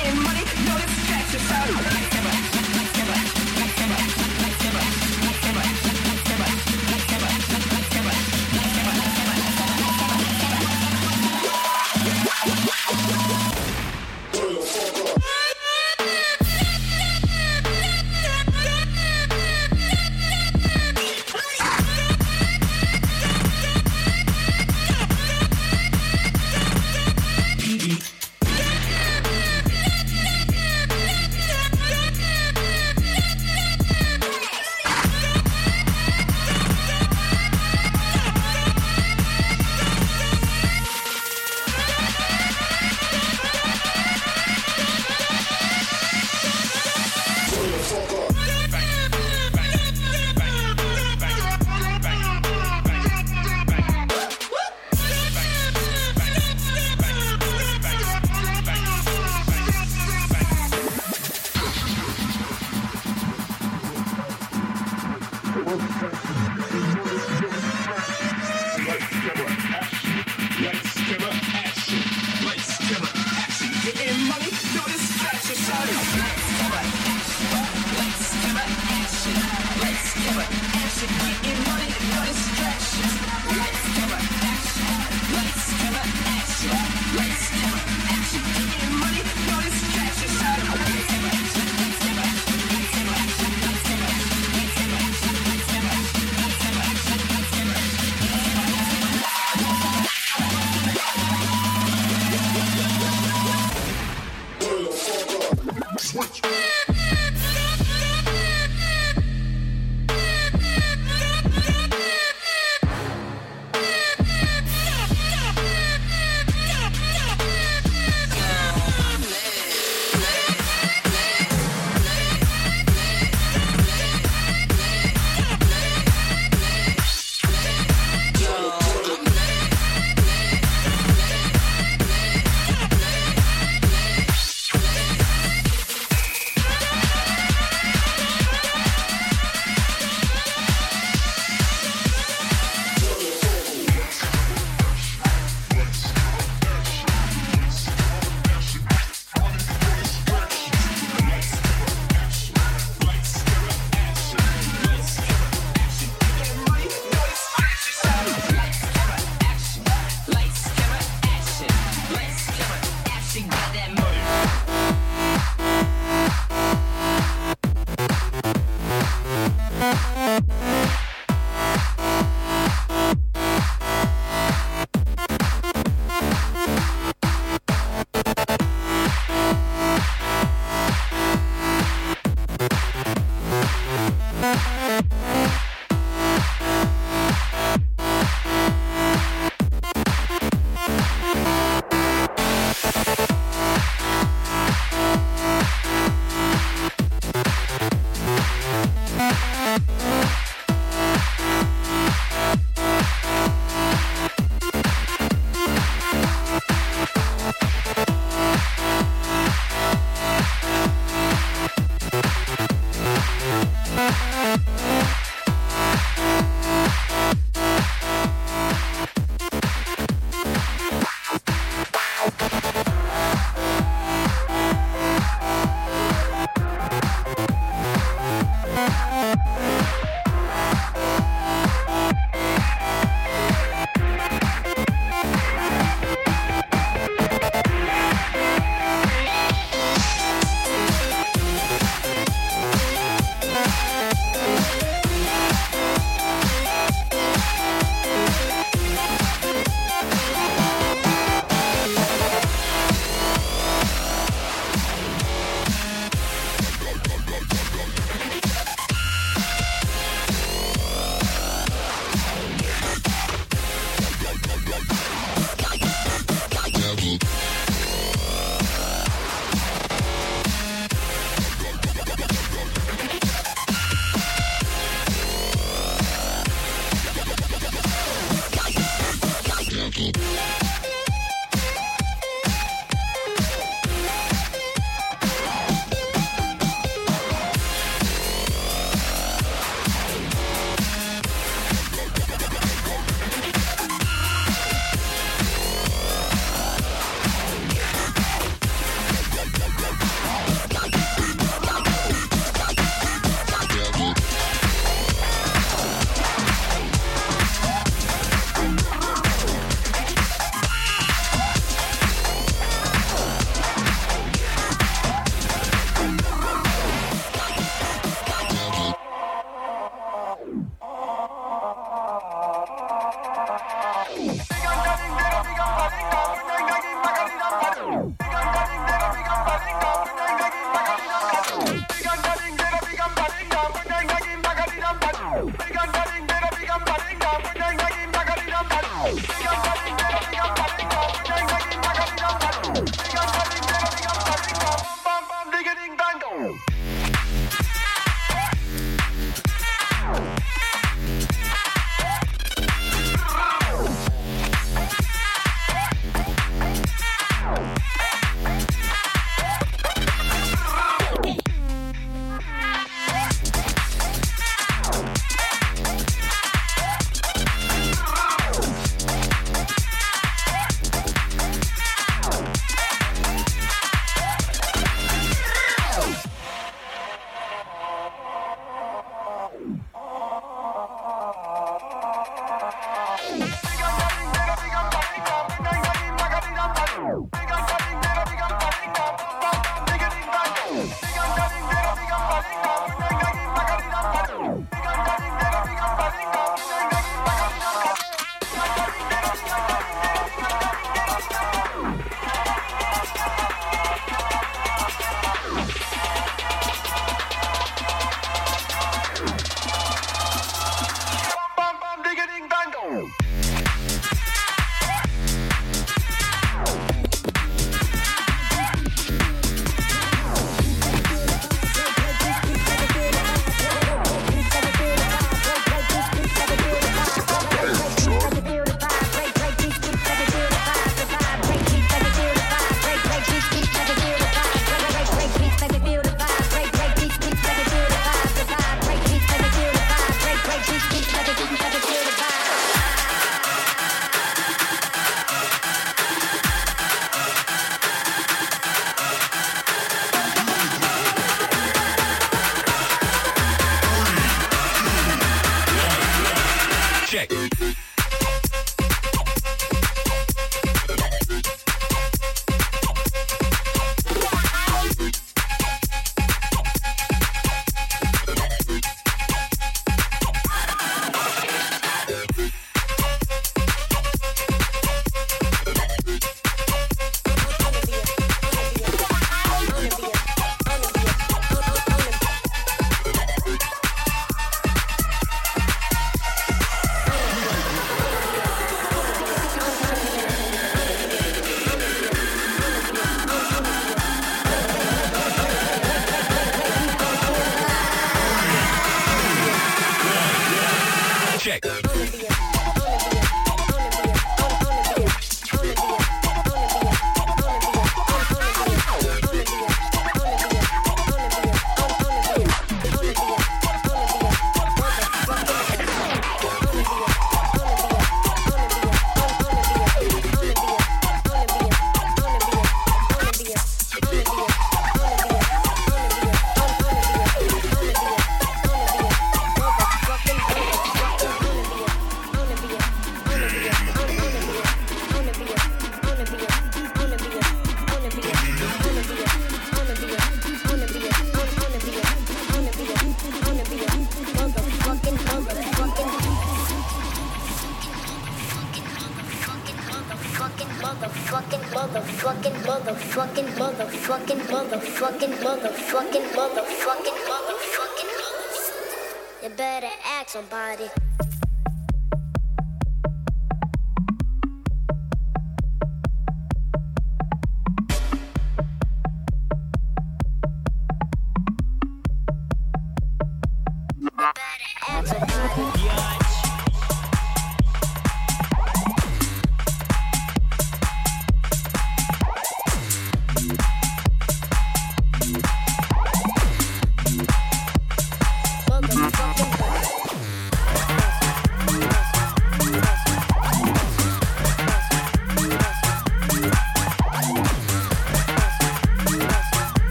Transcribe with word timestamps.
in 0.00 0.22
money, 0.22 0.44
no 0.64 0.78
distractions. 0.78 2.21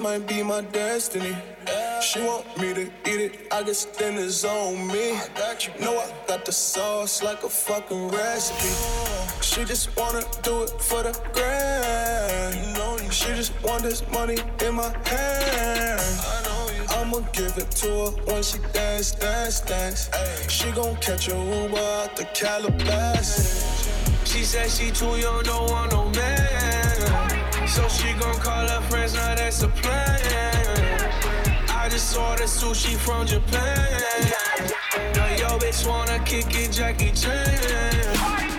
might 0.00 0.26
be 0.26 0.42
my 0.42 0.62
destiny. 0.62 1.36
She 2.00 2.20
want 2.20 2.46
me 2.58 2.72
to 2.72 2.82
eat 2.82 3.20
it, 3.20 3.32
I 3.52 3.62
guess 3.62 3.84
then 3.84 4.16
it's 4.16 4.44
on 4.44 4.86
me. 4.86 5.12
I 5.12 5.28
got 5.36 5.66
you. 5.66 5.72
Know 5.84 5.98
I 5.98 6.10
got 6.26 6.44
the 6.46 6.52
sauce 6.52 7.22
like 7.22 7.44
a 7.44 7.48
fucking 7.48 8.08
recipe. 8.08 8.72
She 9.42 9.64
just 9.64 9.94
wanna 9.96 10.22
do 10.42 10.62
it 10.62 10.70
for 10.80 11.02
the 11.02 11.12
grand. 11.34 12.54
You 12.56 12.72
know, 12.74 12.96
She 13.10 13.28
just 13.34 13.52
want 13.62 13.82
this 13.82 14.02
money 14.10 14.38
in 14.64 14.74
my 14.74 14.90
hand. 15.06 16.00
I'ma 16.90 17.20
give 17.32 17.56
it 17.58 17.70
to 17.82 17.88
her 17.88 18.10
when 18.32 18.42
she 18.42 18.58
dance, 18.72 19.12
dance, 19.12 19.60
dance. 19.60 20.08
She 20.48 20.70
gon' 20.72 20.96
catch 20.96 21.28
a 21.28 21.36
Uber 21.36 21.78
out 21.78 22.16
the 22.16 22.24
Calabasas. 22.32 23.88
She 24.24 24.44
said 24.44 24.70
she 24.70 24.90
too 24.90 25.16
young, 25.18 25.42
don't 25.42 25.70
want 25.70 25.92
no 25.92 26.08
man. 26.10 26.79
Gon' 28.20 28.34
call 28.34 28.68
her 28.68 28.82
friends, 28.82 29.14
now 29.14 29.34
that's 29.34 29.62
a 29.62 29.68
plan. 29.68 30.20
I 31.70 31.88
just 31.88 32.14
ordered 32.14 32.44
sushi 32.44 32.94
from 32.96 33.26
Japan. 33.26 34.02
Now 35.14 35.36
yo 35.36 35.58
bitch 35.58 35.88
wanna 35.88 36.22
kick 36.24 36.54
it, 36.54 36.70
Jackie 36.70 37.12
Chan. 37.12 38.49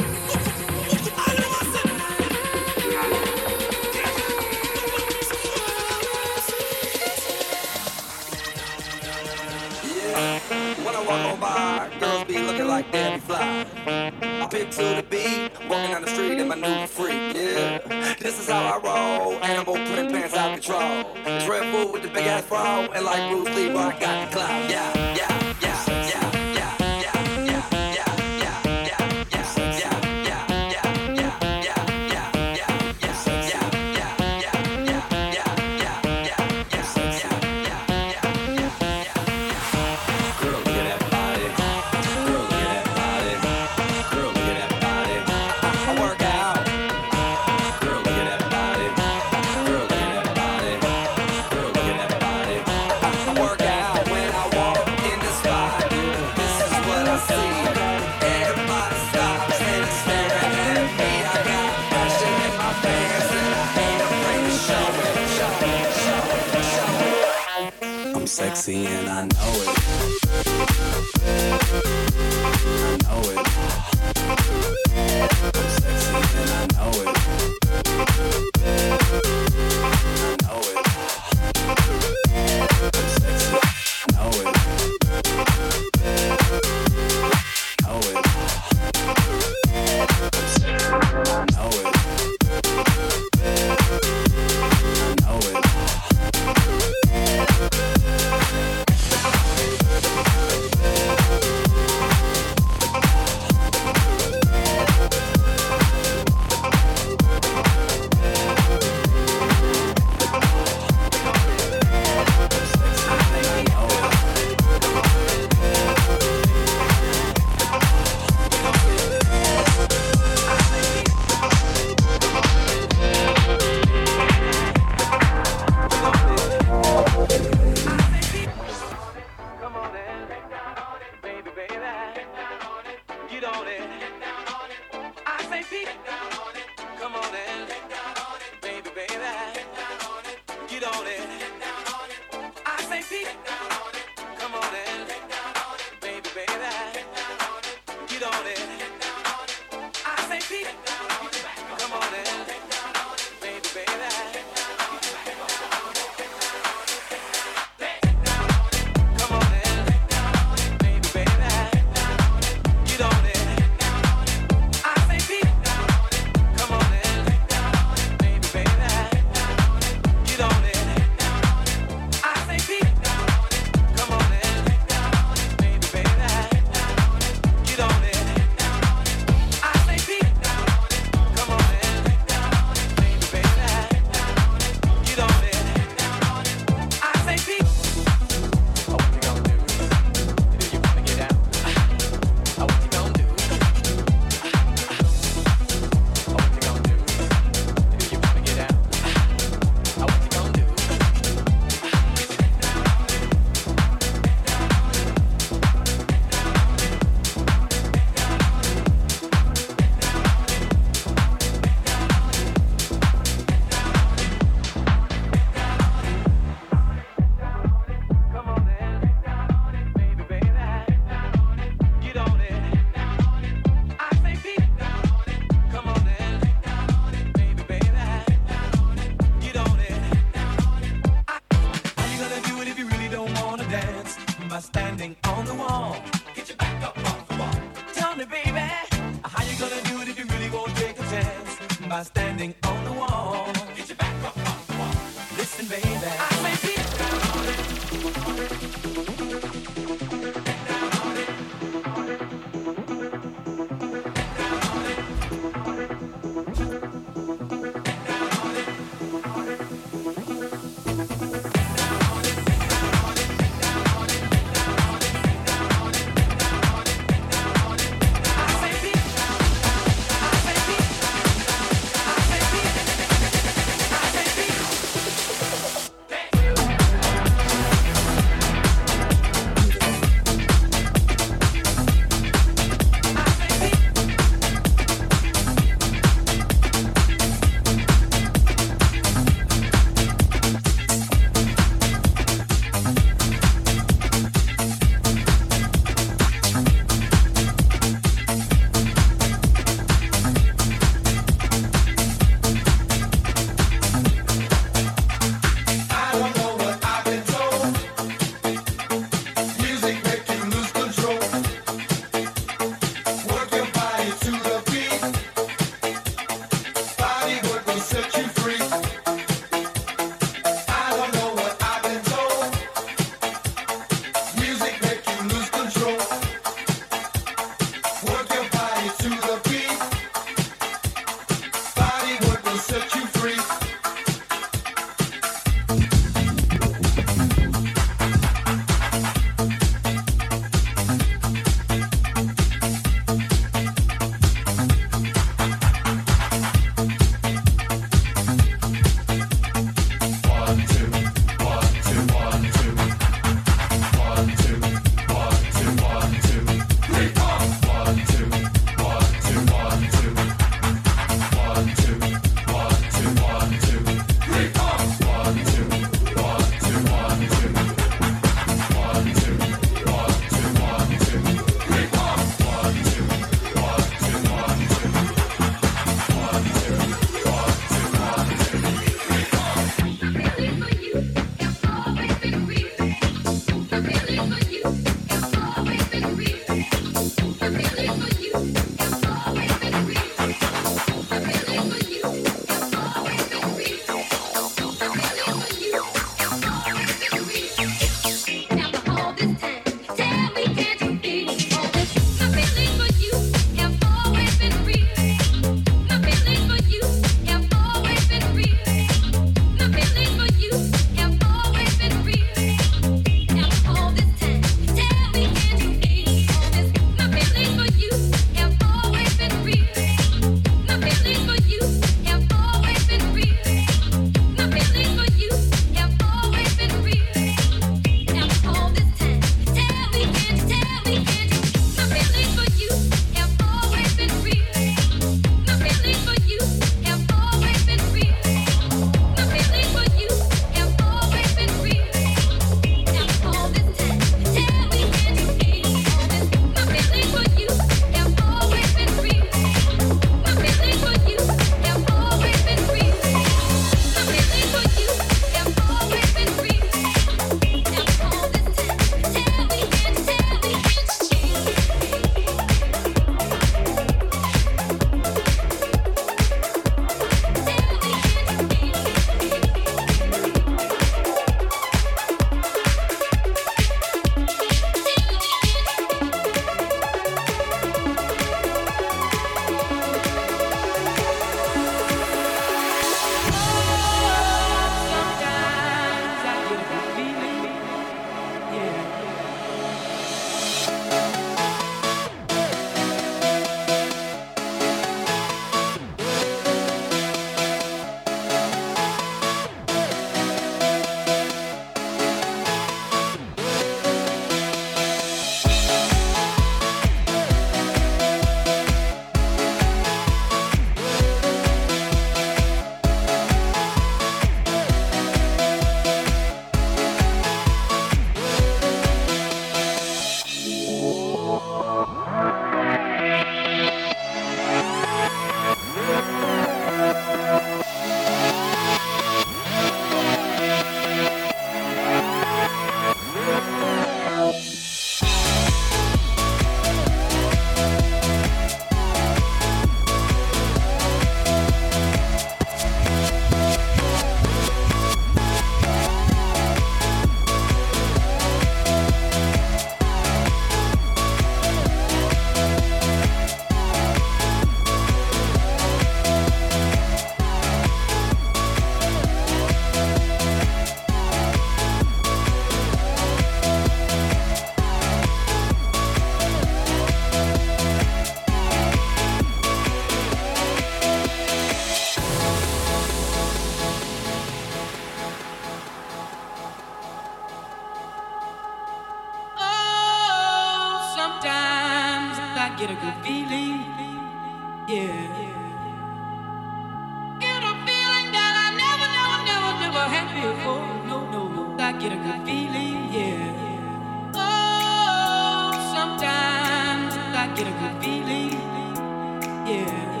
Yeah. 599.45 600.00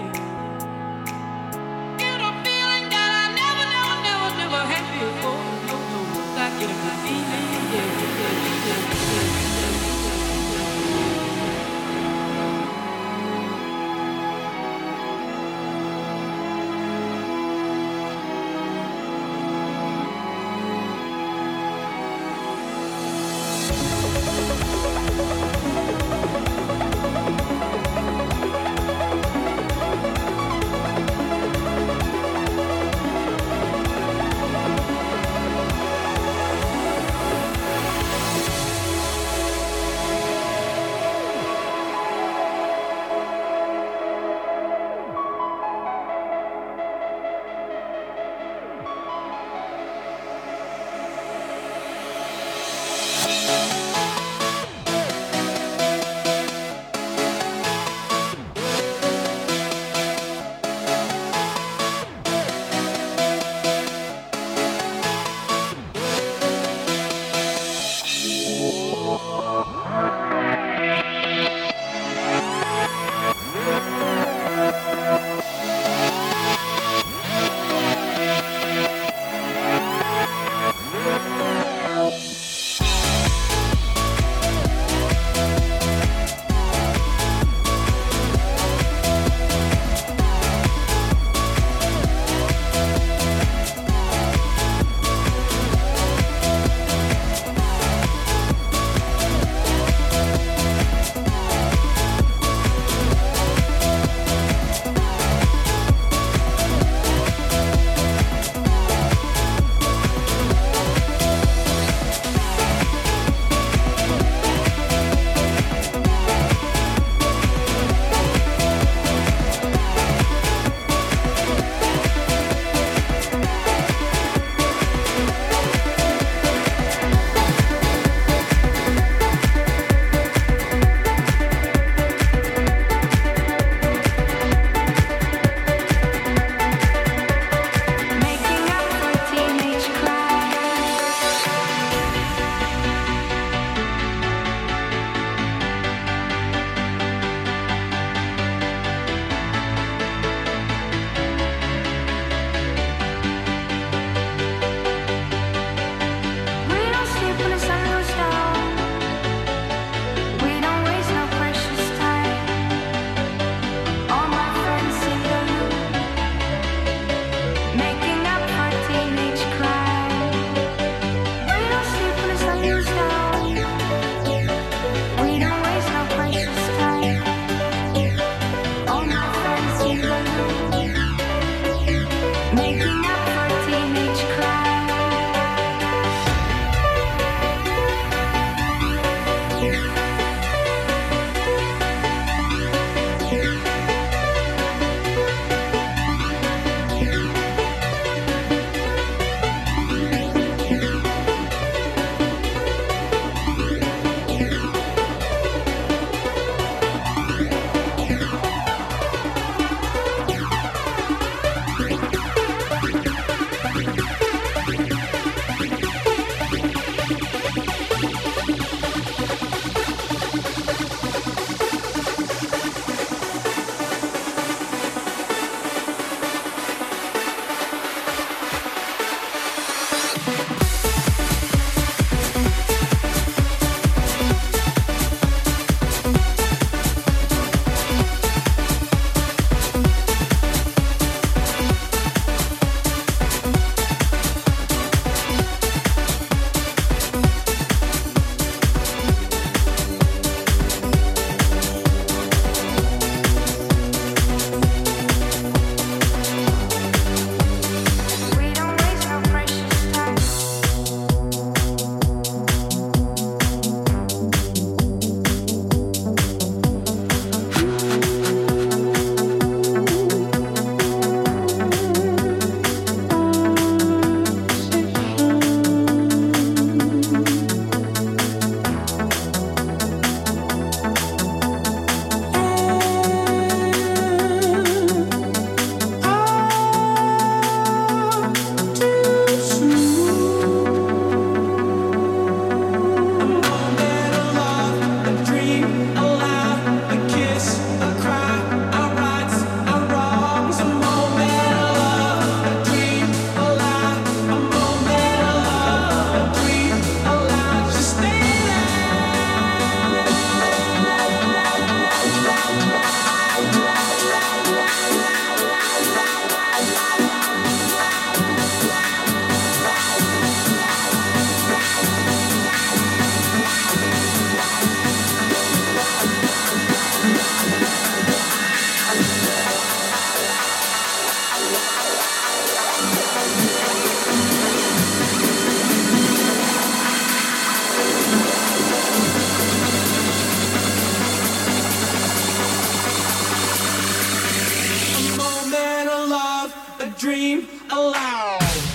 dream 347.01 347.47
aloud. 347.71 348.70